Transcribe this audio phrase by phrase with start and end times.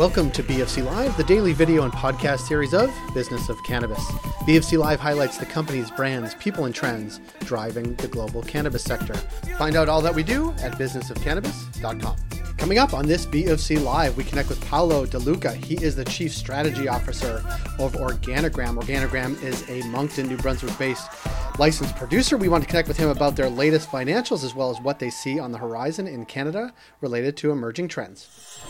[0.00, 4.02] Welcome to BFC Live, the daily video and podcast series of Business of Cannabis.
[4.46, 9.12] BFC Live highlights the company's brands, people, and trends driving the global cannabis sector.
[9.58, 12.16] Find out all that we do at businessofcannabis.com.
[12.56, 15.52] Coming up on this BFC Live, we connect with Paolo De Luca.
[15.52, 17.44] He is the Chief Strategy Officer
[17.78, 18.82] of Organigram.
[18.82, 21.10] Organigram is a Moncton, New Brunswick based
[21.58, 22.38] licensed producer.
[22.38, 25.10] We want to connect with him about their latest financials as well as what they
[25.10, 26.72] see on the horizon in Canada
[27.02, 28.60] related to emerging trends.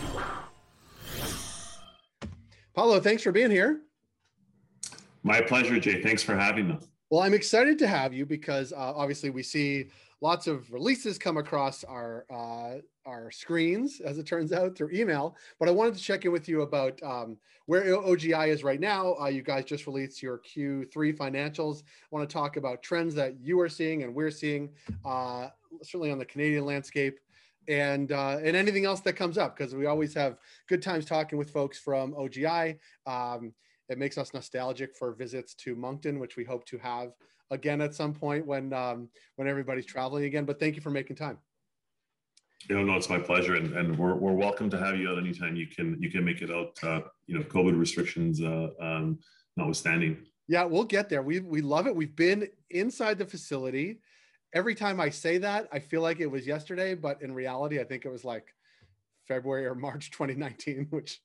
[2.74, 3.80] Paolo, thanks for being here.
[5.22, 6.02] My pleasure, Jay.
[6.02, 6.78] Thanks for having me.
[7.10, 9.88] Well, I'm excited to have you because uh, obviously we see
[10.20, 15.36] lots of releases come across our uh, our screens, as it turns out, through email.
[15.58, 19.16] But I wanted to check in with you about um, where OGI is right now.
[19.20, 21.82] Uh, you guys just released your Q3 financials.
[21.82, 24.70] I want to talk about trends that you are seeing and we're seeing,
[25.04, 25.48] uh,
[25.82, 27.18] certainly on the Canadian landscape.
[27.68, 30.38] And uh, and anything else that comes up because we always have
[30.68, 32.78] good times talking with folks from OGI.
[33.06, 33.52] Um,
[33.88, 37.12] it makes us nostalgic for visits to Moncton, which we hope to have
[37.50, 40.44] again at some point when um, when everybody's traveling again.
[40.44, 41.38] But thank you for making time.
[42.68, 45.56] No, no, it's my pleasure, and, and we're, we're welcome to have you out anytime
[45.56, 46.78] you can you can make it out.
[46.82, 49.18] Uh, you know, COVID restrictions uh, um,
[49.56, 50.18] notwithstanding.
[50.46, 51.22] Yeah, we'll get there.
[51.22, 51.96] We we love it.
[51.96, 54.00] We've been inside the facility.
[54.52, 57.84] Every time I say that, I feel like it was yesterday, but in reality, I
[57.84, 58.46] think it was like
[59.28, 61.20] February or March 2019, which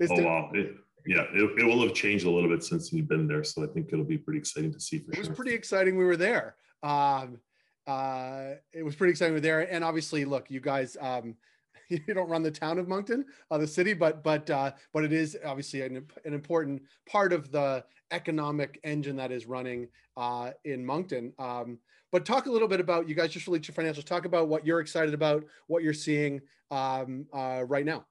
[0.00, 0.10] is.
[0.10, 0.50] Oh wow!
[0.54, 3.64] It, yeah, it, it will have changed a little bit since you've been there, so
[3.64, 5.24] I think it'll be pretty exciting to see for it sure.
[5.24, 5.96] It was pretty exciting.
[5.96, 6.54] We were there.
[6.84, 7.40] Um,
[7.86, 9.34] uh, it was pretty exciting.
[9.34, 10.96] We were there, and obviously, look, you guys.
[11.00, 11.34] Um,
[11.88, 15.12] you don't run the town of Moncton, uh, the city, but but uh, but it
[15.12, 20.84] is obviously an, an important part of the economic engine that is running uh, in
[20.84, 21.32] Moncton.
[21.38, 21.78] Um,
[22.12, 24.04] but talk a little bit about you guys just released your financials.
[24.04, 28.04] Talk about what you're excited about, what you're seeing um, uh, right now.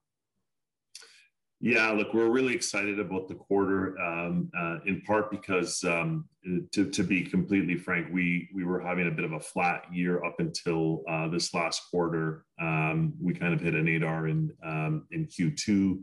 [1.64, 6.28] Yeah, look, we're really excited about the quarter, um, uh, in part because, um,
[6.72, 10.26] to, to be completely frank, we we were having a bit of a flat year
[10.26, 12.46] up until uh, this last quarter.
[12.60, 16.00] Um, we kind of hit an 8R in um, in Q2.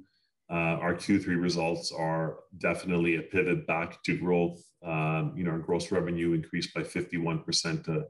[0.51, 4.63] Uh, our Q3 results are definitely a pivot back to growth.
[4.83, 8.05] Um, you know, our gross revenue increased by 51% to,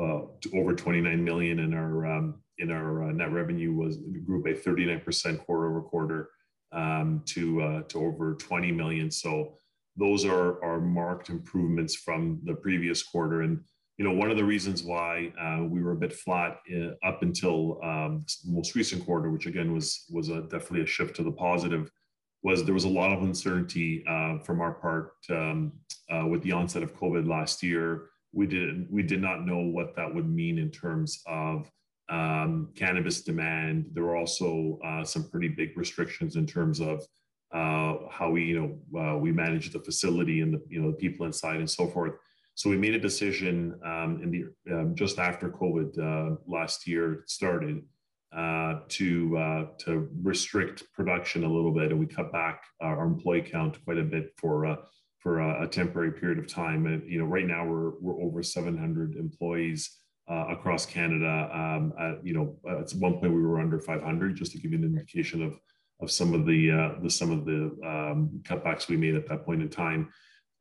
[0.00, 4.42] uh, to over 29 million, and our um, in our uh, net revenue was grew
[4.42, 6.30] by 39% quarter over quarter
[6.72, 9.10] um, to uh, to over 20 million.
[9.10, 9.56] So
[9.96, 13.42] those are are marked improvements from the previous quarter.
[13.42, 13.60] And
[13.98, 17.22] you know, one of the reasons why uh, we were a bit flat uh, up
[17.22, 21.32] until um, most recent quarter, which again was was a, definitely a shift to the
[21.32, 21.90] positive,
[22.42, 25.72] was there was a lot of uncertainty uh, from our part um,
[26.10, 28.08] uh, with the onset of COVID last year.
[28.32, 31.70] We did we did not know what that would mean in terms of
[32.10, 33.86] um, cannabis demand.
[33.94, 37.02] There were also uh, some pretty big restrictions in terms of
[37.54, 41.24] uh, how we, you know, we manage the facility and the, you know, the people
[41.24, 42.12] inside and so forth.
[42.56, 47.22] So we made a decision um, in the um, just after COVID uh, last year
[47.26, 47.82] started
[48.34, 53.42] uh, to uh, to restrict production a little bit, and we cut back our employee
[53.42, 54.74] count quite a bit for
[55.18, 56.86] for a, a temporary period of time.
[56.86, 59.94] And you know, right now we're we're over 700 employees
[60.26, 61.50] uh, across Canada.
[61.52, 64.78] Um, at, you know, at one point we were under 500, just to give you
[64.78, 65.60] an indication of
[66.00, 69.44] of some of the uh, the some of the um, cutbacks we made at that
[69.44, 70.08] point in time.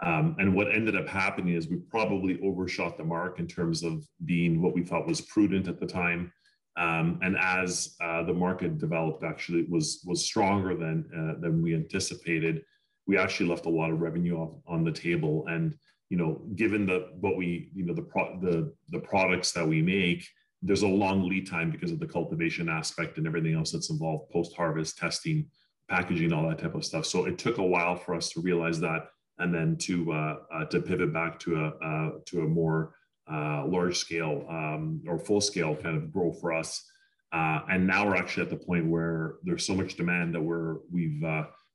[0.04, 4.06] Um, and what ended up happening is we probably overshot the mark in terms of
[4.26, 6.32] being what we thought was prudent at the time.
[6.78, 11.74] Um, and as uh, the market developed, actually was was stronger than uh, than we
[11.74, 12.64] anticipated.
[13.08, 15.74] We actually left a lot of revenue off, on the table, and
[16.10, 19.82] you know, given the what we, you know, the pro, the the products that we
[19.82, 20.28] make,
[20.62, 24.30] there's a long lead time because of the cultivation aspect and everything else that's involved,
[24.32, 25.48] post harvest testing,
[25.90, 27.06] packaging, all that type of stuff.
[27.06, 29.08] So it took a while for us to realize that,
[29.40, 32.96] and then to uh, uh, to pivot back to a uh, to a more
[33.32, 36.90] uh, large scale um, or full scale kind of growth for us.
[37.34, 40.78] Uh, and now we're actually at the point where there's so much demand that we're
[40.92, 41.24] we've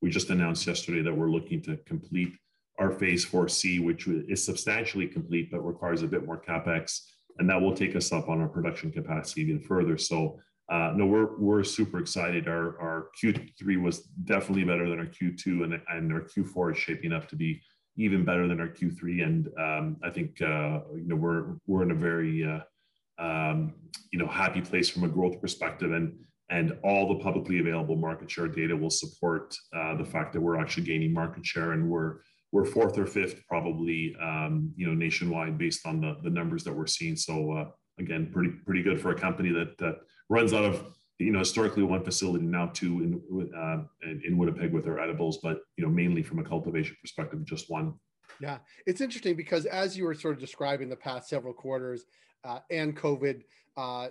[0.03, 2.33] we just announced yesterday that we're looking to complete
[2.79, 7.03] our phase 4C, which is substantially complete but requires a bit more capex,
[7.39, 9.99] and that will take us up on our production capacity even further.
[9.99, 10.41] So,
[10.71, 12.47] uh, no, we're we're super excited.
[12.47, 17.13] Our our Q3 was definitely better than our Q2, and and our Q4 is shaping
[17.13, 17.61] up to be
[17.97, 19.25] even better than our Q3.
[19.25, 23.75] And um, I think uh, you know we're we're in a very uh, um,
[24.13, 26.17] you know happy place from a growth perspective, and
[26.51, 30.61] and all the publicly available market share data will support uh, the fact that we're
[30.61, 32.19] actually gaining market share, and we're
[32.53, 36.73] we're fourth or fifth probably um, you know nationwide based on the, the numbers that
[36.73, 37.65] we're seeing so uh,
[37.99, 39.97] again pretty pretty good for a company that that
[40.31, 40.87] runs out of
[41.21, 43.83] you know, historically one facility, now two in, uh,
[44.25, 47.95] in Winnipeg with our edibles, but, you know, mainly from a cultivation perspective, just one.
[48.41, 52.07] Yeah, it's interesting because as you were sort of describing the past several quarters
[52.45, 53.43] uh, and COVID,
[53.77, 54.09] uh,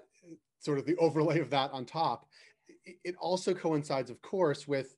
[0.60, 2.28] sort of the overlay of that on top,
[3.04, 4.96] it also coincides, of course, with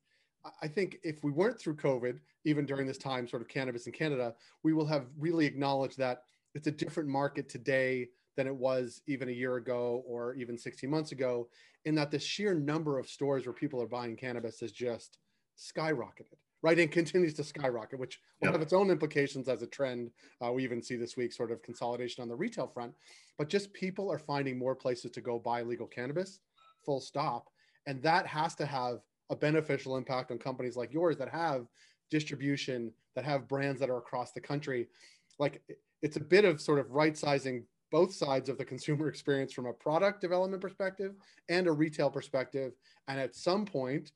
[0.60, 3.92] I think if we weren't through COVID, even during this time, sort of cannabis in
[3.92, 4.34] Canada,
[4.64, 9.28] we will have really acknowledged that it's a different market today than it was even
[9.28, 11.48] a year ago or even 16 months ago,
[11.84, 15.18] in that the sheer number of stores where people are buying cannabis has just
[15.58, 16.78] skyrocketed, right?
[16.78, 18.54] And continues to skyrocket, which will yep.
[18.54, 20.10] have its own implications as a trend.
[20.44, 22.92] Uh, we even see this week sort of consolidation on the retail front,
[23.38, 26.40] but just people are finding more places to go buy legal cannabis,
[26.84, 27.48] full stop.
[27.86, 29.00] And that has to have
[29.30, 31.66] a beneficial impact on companies like yours that have
[32.10, 34.88] distribution, that have brands that are across the country.
[35.38, 35.62] Like
[36.02, 39.66] it's a bit of sort of right sizing both sides of the consumer experience from
[39.66, 41.14] a product development perspective
[41.48, 42.72] and a retail perspective.
[43.06, 44.10] And at some point,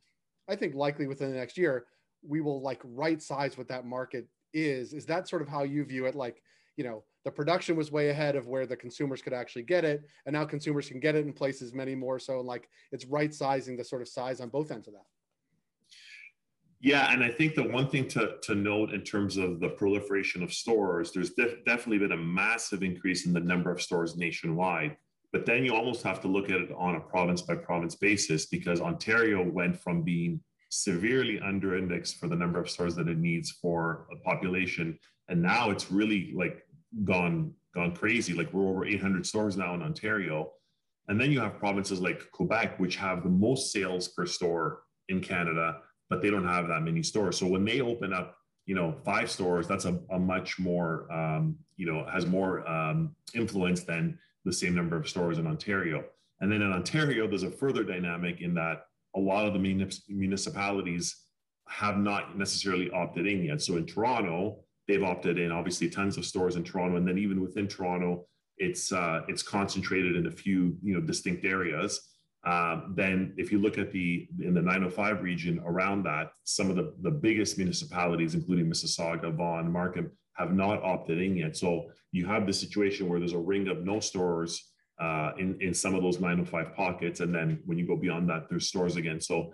[0.49, 1.87] I think likely within the next year,
[2.27, 4.93] we will like right size what that market is.
[4.93, 6.17] Is that sort of how you view it?
[6.17, 6.43] Like,
[6.77, 10.05] you know, the production was way ahead of where the consumers could actually get it
[10.27, 13.35] and now consumers can get it in places many more so and like it's right
[13.35, 15.07] sizing the sort of size on both ends of that
[16.81, 20.43] yeah and i think the one thing to, to note in terms of the proliferation
[20.43, 24.97] of stores there's def- definitely been a massive increase in the number of stores nationwide.
[25.33, 28.47] But then you almost have to look at it on a province by province basis
[28.47, 30.41] because ontario went from being
[30.71, 34.99] severely under indexed for the number of stores that it needs for a population.
[35.29, 36.63] And now it's really like
[37.05, 38.33] gone gone crazy.
[38.33, 40.53] Like we're over 800 stores now in Ontario,
[41.09, 45.21] and then you have provinces like Quebec, which have the most sales per store in
[45.21, 47.37] Canada, but they don't have that many stores.
[47.37, 51.57] So when they open up, you know, five stores, that's a, a much more, um,
[51.77, 56.05] you know, has more um, influence than the same number of stores in Ontario.
[56.41, 61.17] And then in Ontario, there's a further dynamic in that a lot of the municipalities
[61.69, 63.63] have not necessarily opted in yet.
[63.63, 65.51] So in Toronto, they've opted in.
[65.51, 68.27] Obviously, tons of stores in Toronto, and then even within Toronto,
[68.59, 72.01] it's uh, it's concentrated in a few you know distinct areas.
[72.47, 76.77] Um, then, if you look at the in the 905 region around that, some of
[76.77, 81.57] the the biggest municipalities, including Mississauga, Vaughan, Markham, have not opted in yet.
[81.57, 85.75] So you have the situation where there's a ring of no stores uh, in in
[85.75, 89.21] some of those 905 pockets, and then when you go beyond that, there's stores again.
[89.21, 89.53] So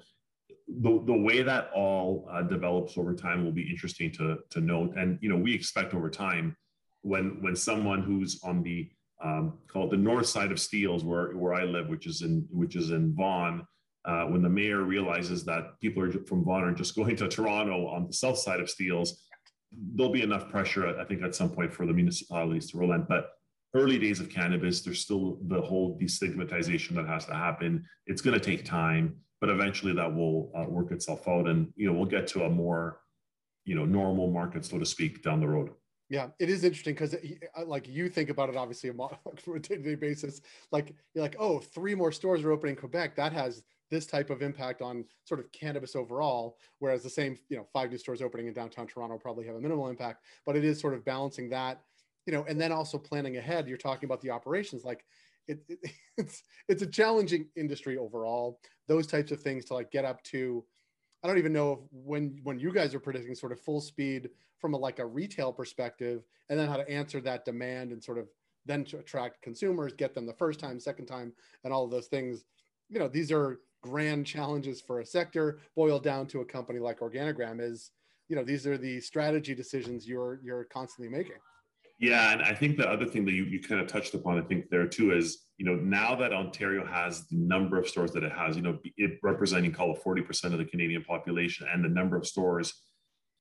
[0.80, 4.96] the, the way that all uh, develops over time will be interesting to, to note.
[4.96, 6.56] And, you know, we expect over time
[7.02, 8.90] when, when someone who's on the,
[9.22, 12.76] um, called the north side of Steeles, where, where I live, which is in, which
[12.76, 13.66] is in Vaughan,
[14.04, 17.86] uh, when the mayor realizes that people are from Vaughan are just going to Toronto
[17.86, 19.24] on the south side of Steeles,
[19.94, 23.08] there'll be enough pressure, I think, at some point for the municipalities to relent.
[23.08, 23.30] But
[23.74, 27.84] early days of cannabis, there's still the whole destigmatization that has to happen.
[28.06, 31.86] It's going to take time but eventually that will uh, work itself out and you
[31.86, 33.00] know we'll get to a more
[33.66, 35.70] you know normal market so to speak down the road
[36.12, 38.90] yeah it is interesting because uh, like you think about it obviously
[39.36, 43.16] for a day-to-day basis like you're like oh three more stores are opening in quebec
[43.16, 47.56] that has this type of impact on sort of cannabis overall whereas the same you
[47.56, 50.64] know five new stores opening in downtown toronto probably have a minimal impact but it
[50.64, 51.80] is sort of balancing that
[52.26, 55.04] you know and then also planning ahead you're talking about the operations like
[55.48, 55.78] it, it,
[56.18, 58.60] it's it's a challenging industry overall.
[58.88, 60.64] Those types of things to like get up to.
[61.24, 64.30] I don't even know if when when you guys are predicting sort of full speed
[64.62, 68.16] from a like a retail perspective, and then how to answer that demand and sort
[68.16, 68.28] of
[68.64, 71.32] then to attract consumers, get them the first time, second time,
[71.64, 72.44] and all those things.
[72.88, 75.58] You know, these are grand challenges for a sector.
[75.74, 77.90] Boiled down to a company like Organigram is,
[78.28, 81.36] you know, these are the strategy decisions you're you're constantly making.
[81.98, 84.42] Yeah, and I think the other thing that you, you kind of touched upon, I
[84.42, 88.22] think there too, is you know now that Ontario has the number of stores that
[88.22, 91.84] it has, you know, it representing call it forty percent of the Canadian population, and
[91.84, 92.72] the number of stores,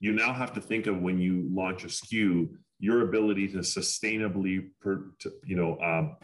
[0.02, 4.68] you now have to think of when you launch a SKU, your ability to sustainably,
[4.82, 6.18] per, to, you know, um,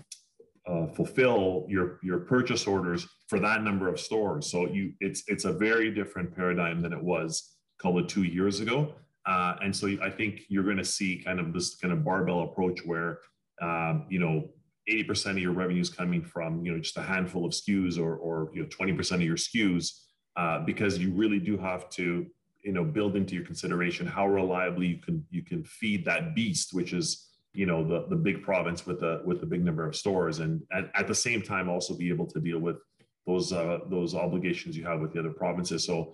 [0.67, 4.51] uh, fulfill your your purchase orders for that number of stores.
[4.51, 8.59] So you, it's it's a very different paradigm than it was call it two years
[8.59, 8.93] ago.
[9.25, 12.43] Uh, and so I think you're going to see kind of this kind of barbell
[12.43, 13.19] approach where,
[13.61, 14.49] um, you know,
[14.89, 18.15] 80% of your revenue is coming from, you know, just a handful of SKUs or,
[18.15, 19.91] or you know, 20% of your SKUs,
[20.37, 22.25] uh, because you really do have to,
[22.63, 26.73] you know, build into your consideration how reliably you can you can feed that beast,
[26.73, 29.95] which is, you know, the the big province with the with the big number of
[29.95, 32.77] stores, and, and at the same time also be able to deal with
[33.25, 35.85] those uh, those obligations you have with the other provinces.
[35.85, 36.13] So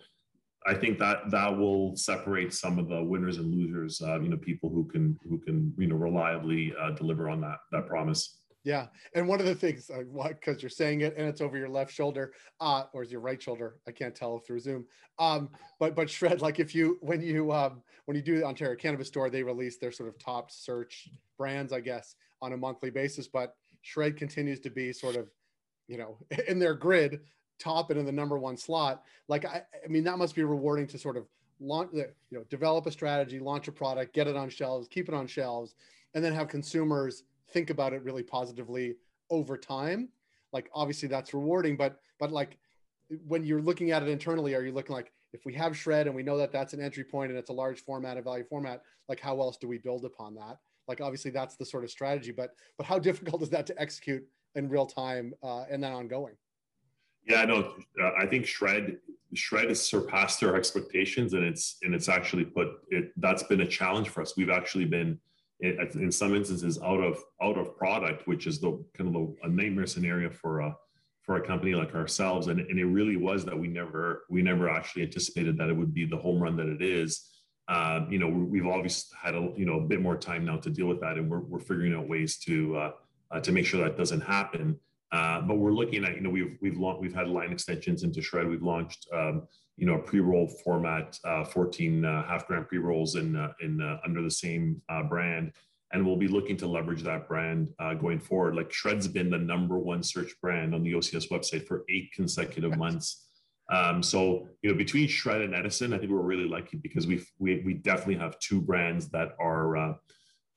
[0.65, 4.01] I think that that will separate some of the winners and losers.
[4.01, 7.57] Uh, you know, people who can who can you know reliably uh, deliver on that
[7.71, 8.39] that promise.
[8.63, 11.67] Yeah, and one of the things, uh, because you're saying it and it's over your
[11.67, 13.75] left shoulder, uh, or is your right shoulder?
[13.87, 14.85] I can't tell through Zoom.
[15.19, 18.75] Um, but but shred like if you when you um, when you do the Ontario
[18.77, 22.89] Cannabis Store, they release their sort of top search brands, I guess, on a monthly
[22.89, 23.27] basis.
[23.27, 25.29] But shred continues to be sort of,
[25.87, 26.17] you know,
[26.47, 27.19] in their grid,
[27.59, 29.03] top and in the number one slot.
[29.27, 31.25] Like I, I mean, that must be rewarding to sort of
[31.59, 35.13] launch, you know, develop a strategy, launch a product, get it on shelves, keep it
[35.13, 35.75] on shelves,
[36.13, 38.95] and then have consumers think about it really positively
[39.29, 40.09] over time.
[40.51, 42.57] Like obviously that's rewarding but but like
[43.27, 46.15] when you're looking at it internally are you looking like if we have shred and
[46.15, 48.81] we know that that's an entry point and it's a large format a value format
[49.09, 50.57] like how else do we build upon that?
[50.87, 54.23] Like obviously that's the sort of strategy but but how difficult is that to execute
[54.55, 56.35] in real time uh, and then ongoing?
[57.27, 58.97] Yeah no uh, i think shred
[59.35, 63.67] shred has surpassed our expectations and it's and it's actually put it that's been a
[63.67, 64.35] challenge for us.
[64.37, 65.19] We've actually been
[65.59, 69.87] in some instances out of out of product, which is the kind of a nightmare
[69.87, 70.75] scenario for a
[71.23, 72.47] for a company like ourselves.
[72.47, 75.93] And, and it really was that we never we never actually anticipated that it would
[75.93, 77.29] be the home run that it is.
[77.69, 80.69] Uh, you know, we've obviously had a you know a bit more time now to
[80.69, 82.91] deal with that, and we're we're figuring out ways to uh,
[83.31, 84.77] uh, to make sure that doesn't happen.
[85.13, 88.19] Uh, but we're looking at you know we've we've launched, we've had line extensions into
[88.19, 88.47] Shred.
[88.47, 93.35] We've launched um, you know a pre-roll format, uh, 14 uh, half gram pre-rolls in
[93.35, 95.51] uh, in uh, under the same uh, brand,
[95.91, 98.55] and we'll be looking to leverage that brand uh, going forward.
[98.55, 102.75] Like Shred's been the number one search brand on the OCS website for eight consecutive
[102.75, 103.27] months.
[103.71, 107.23] Um, so you know between Shred and Edison, I think we're really lucky because we
[107.37, 109.95] we we definitely have two brands that are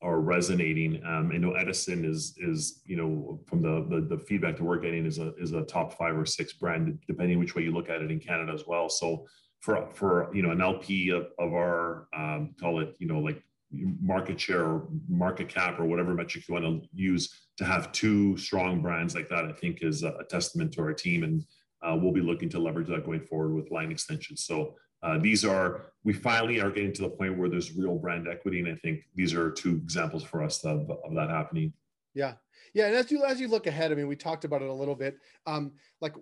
[0.02, 1.02] are resonating.
[1.04, 4.78] Um, I know Edison is is you know from the, the, the feedback that we're
[4.78, 7.88] getting is a is a top five or six brand depending which way you look
[7.88, 8.88] at it in Canada as well.
[8.88, 9.26] So
[9.60, 13.42] for for you know an LP of, of our um, call it you know like
[13.72, 18.36] market share or market cap or whatever metric you want to use to have two
[18.36, 21.44] strong brands like that, I think is a, testament to our team and.
[21.82, 24.44] Uh, we'll be looking to leverage that going forward with line extensions.
[24.44, 24.74] So
[25.06, 28.60] uh, these are we finally are getting to the point where there's real brand equity,
[28.60, 31.72] and I think these are two examples for us of, of that happening.
[32.14, 32.34] Yeah,
[32.74, 34.72] yeah, and as you as you look ahead, I mean, we talked about it a
[34.72, 35.18] little bit.
[35.46, 36.14] Um, like,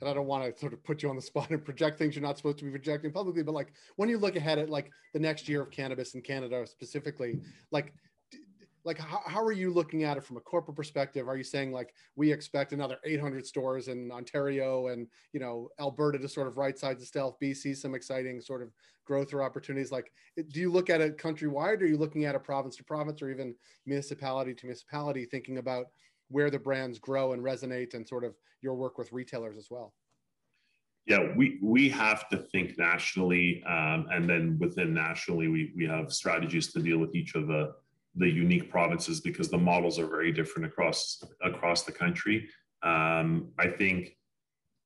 [0.00, 2.16] and I don't want to sort of put you on the spot and project things
[2.16, 4.90] you're not supposed to be projecting publicly, but like when you look ahead at like
[5.12, 7.38] the next year of cannabis in Canada specifically,
[7.70, 7.92] like
[8.84, 11.28] like how, how are you looking at it from a corporate perspective?
[11.28, 16.18] Are you saying like we expect another 800 stores in ontario and you know alberta
[16.18, 18.72] to sort of right side the stealth bc some exciting sort of
[19.04, 19.92] growth or opportunities?
[19.92, 20.12] Like
[20.48, 21.80] do you look at it countrywide?
[21.80, 23.54] Or are you looking at a province to province or even
[23.86, 25.86] municipality to municipality thinking about
[26.28, 29.94] where the brands grow and resonate and sort of your work with retailers as well?
[31.06, 36.12] Yeah, we we have to think nationally, um, and then within nationally, we we have
[36.12, 37.74] strategies to deal with each of the
[38.14, 42.48] the unique provinces because the models are very different across across the country.
[42.82, 44.16] Um, I think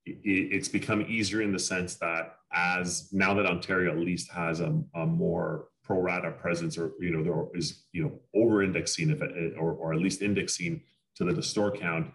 [0.04, 4.60] it, it's become easier in the sense that as now that Ontario at least has
[4.60, 9.10] a, a more pro rata presence, or you know there is you know over indexing
[9.10, 10.82] if it, or or at least indexing
[11.16, 12.10] to the, the store count,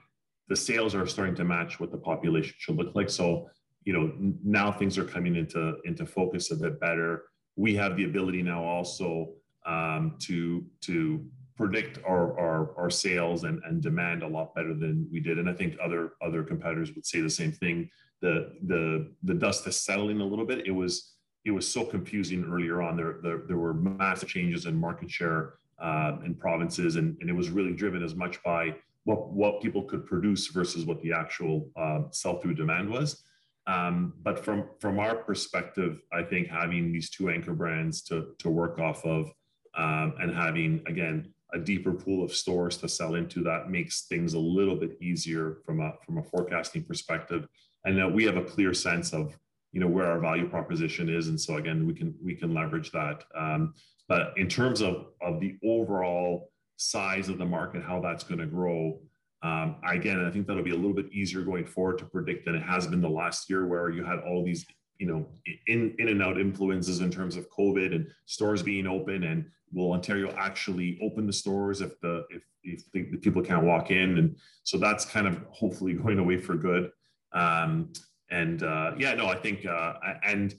[0.48, 3.10] the sales are starting to match what the population should look like.
[3.10, 3.50] So
[3.84, 4.14] you know
[4.44, 7.24] now things are coming into into focus a bit better.
[7.58, 9.34] We have the ability now also
[9.66, 11.26] um, to to
[11.62, 15.38] predict our, our, our sales and, and demand a lot better than we did.
[15.38, 17.90] And I think other other competitors would say the same thing.
[18.22, 20.66] The the the dust is settling a little bit.
[20.66, 21.14] It was
[21.46, 22.98] it was so confusing earlier on.
[22.98, 27.34] There there, there were massive changes in market share uh, in provinces, and, and it
[27.34, 31.70] was really driven as much by what what people could produce versus what the actual
[31.76, 33.24] uh, sell through demand was.
[33.68, 38.50] Um, but from from our perspective, I think having these two anchor brands to to
[38.50, 39.32] work off of
[39.76, 44.34] um, and having again a deeper pool of stores to sell into that makes things
[44.34, 47.48] a little bit easier from a from a forecasting perspective.
[47.84, 49.38] And that we have a clear sense of
[49.72, 51.28] you know where our value proposition is.
[51.28, 53.24] And so again we can we can leverage that.
[53.36, 53.74] Um,
[54.08, 56.52] but in terms of of the overall
[56.82, 59.00] size of the market how that's going to grow
[59.44, 62.56] um, again i think that'll be a little bit easier going forward to predict than
[62.56, 64.66] it has been the last year where you had all these
[65.02, 65.22] you know
[65.68, 69.94] in in and out influences in terms of covid and stores being open and will
[69.94, 74.18] Ontario actually open the stores if the if if the, the people can't walk in,
[74.18, 76.92] and so that's kind of hopefully going away for good.
[77.34, 77.94] Um,
[78.30, 79.94] and uh, yeah, no, I think uh,
[80.24, 80.54] and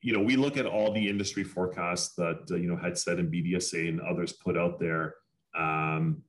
[0.00, 3.32] you know we look at all the industry forecasts that uh, you know Headset and
[3.32, 5.14] BDSA and others put out there.
[5.56, 6.22] Um,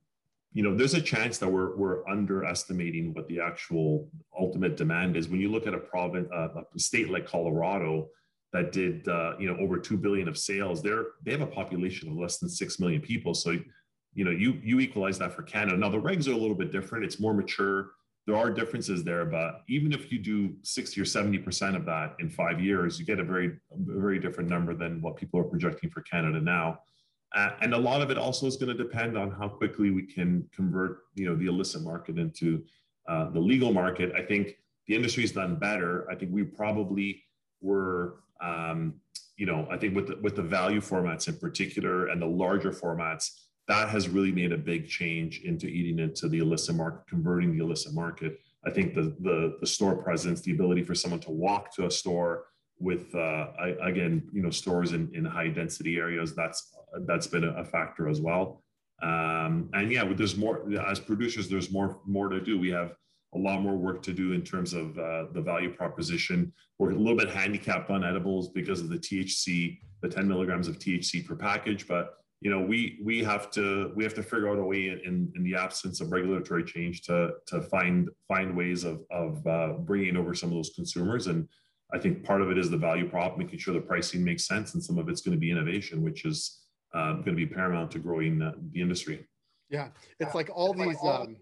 [0.54, 4.08] you know, there's a chance that we're we're underestimating what the actual
[4.38, 5.28] ultimate demand is.
[5.28, 8.08] When you look at a province, uh, a state like Colorado,
[8.52, 10.80] that did uh, you know over two billion of sales.
[10.80, 13.34] They're they have a population of less than six million people.
[13.34, 13.58] So
[14.14, 15.76] you know, you you equalize that for Canada.
[15.76, 17.04] Now the regs are a little bit different.
[17.04, 17.90] It's more mature.
[18.26, 22.14] There are differences there, but even if you do 60 or 70 percent of that
[22.20, 25.44] in five years, you get a very a very different number than what people are
[25.44, 26.78] projecting for Canada now.
[27.34, 30.02] Uh, and a lot of it also is going to depend on how quickly we
[30.02, 32.62] can convert, you know, the illicit market into
[33.08, 34.12] uh, the legal market.
[34.16, 36.08] I think the industry's done better.
[36.10, 37.22] I think we probably
[37.60, 38.94] were, um,
[39.36, 42.70] you know, I think with the, with the value formats in particular and the larger
[42.70, 43.30] formats,
[43.66, 47.64] that has really made a big change into eating into the illicit market, converting the
[47.64, 48.38] illicit market.
[48.66, 51.90] I think the the, the store presence, the ability for someone to walk to a
[51.90, 52.44] store
[52.78, 56.74] with uh, I, again, you know, stores in, in high density areas, that's
[57.06, 58.62] that's been a, factor as well.
[59.02, 61.48] Um, and yeah, there's more as producers.
[61.48, 62.58] There's more more to do.
[62.58, 62.94] We have
[63.34, 66.52] a lot more work to do in terms of uh, the value proposition.
[66.78, 70.78] We're a little bit handicapped on edibles because of the THC, the 10 milligrams of
[70.78, 71.88] THC per package.
[71.88, 75.32] But you know, we we have to we have to figure out a way in,
[75.34, 80.16] in the absence of regulatory change to to find find ways of of uh, bringing
[80.16, 81.26] over some of those consumers.
[81.26, 81.48] And
[81.92, 84.74] I think part of it is the value prop, making sure the pricing makes sense,
[84.74, 86.63] and some of it's going to be innovation, which is
[86.94, 89.26] um, going to be paramount to growing uh, the industry.
[89.68, 89.88] Yeah,
[90.20, 91.36] it's like all these um,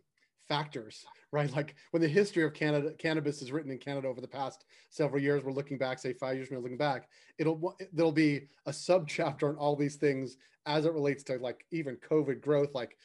[0.49, 1.55] factors, right?
[1.55, 5.21] Like when the history of Canada cannabis is written in Canada over the past several
[5.21, 9.09] years, we're looking back, say five years we're looking back, it'll there'll be a sub
[9.09, 12.97] chapter on all these things as it relates to like even COVID growth, like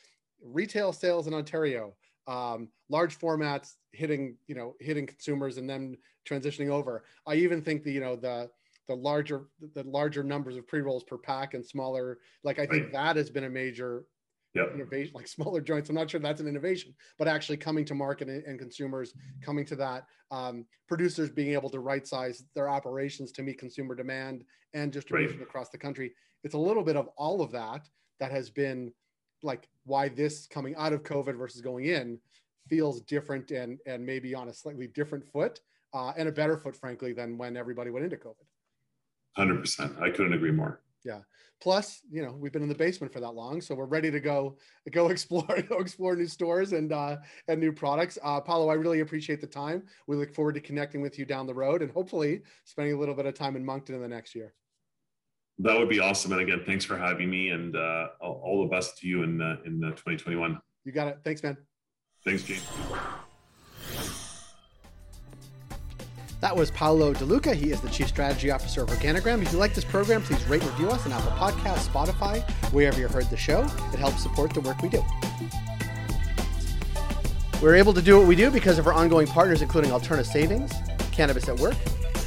[0.41, 1.93] retail sales in Ontario,
[2.27, 7.03] um, large formats hitting you know hitting consumers and then transitioning over.
[7.25, 8.49] I even think the you know the
[8.87, 12.93] the larger the larger numbers of pre-rolls per pack and smaller like i think right.
[12.93, 14.05] that has been a major
[14.53, 14.71] yep.
[14.73, 18.27] innovation like smaller joints i'm not sure that's an innovation but actually coming to market
[18.27, 23.31] and, and consumers coming to that um, producers being able to right size their operations
[23.31, 25.47] to meet consumer demand and distribution right.
[25.47, 26.11] across the country
[26.43, 27.87] it's a little bit of all of that
[28.19, 28.91] that has been
[29.43, 32.19] like why this coming out of covid versus going in
[32.67, 35.61] feels different and and maybe on a slightly different foot
[35.93, 38.45] uh, and a better foot frankly than when everybody went into covid
[39.37, 39.93] Hundred percent.
[40.01, 40.81] I couldn't agree more.
[41.05, 41.19] Yeah.
[41.61, 44.19] Plus, you know, we've been in the basement for that long, so we're ready to
[44.19, 44.57] go
[44.91, 48.17] go explore go explore new stores and uh, and new products.
[48.23, 49.83] Uh, Paolo, I really appreciate the time.
[50.07, 53.13] We look forward to connecting with you down the road and hopefully spending a little
[53.13, 54.55] bit of time in Moncton in the next year.
[55.59, 56.31] That would be awesome.
[56.31, 59.57] And again, thanks for having me, and uh, all the best to you in uh,
[59.65, 60.55] in 2021.
[60.55, 61.19] Uh, you got it.
[61.23, 61.57] Thanks, man.
[62.25, 62.59] Thanks, Gene.
[66.39, 67.53] That was Paolo De Luca.
[67.55, 69.41] He is the Chief Strategy Officer of Organigram.
[69.41, 72.99] If you like this program, please rate and review us on Apple Podcasts, Spotify, wherever
[72.99, 73.63] you heard the show.
[73.91, 75.03] It helps support the work we do.
[77.59, 80.71] We're able to do what we do because of our ongoing partners, including Alterna Savings,
[81.11, 81.75] Cannabis at Work,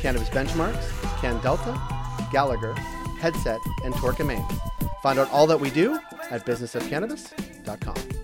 [0.01, 1.81] Cannabis Benchmarks, Can Delta,
[2.33, 2.75] Gallagher,
[3.21, 4.45] Headset, and Torque Maine.
[5.05, 8.20] Find out all that we do at businessofcannabis.com.